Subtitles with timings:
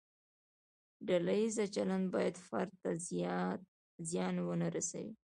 [1.07, 2.89] ډله ییز چلند باید فرد ته
[4.09, 5.13] زیان ونه رسوي.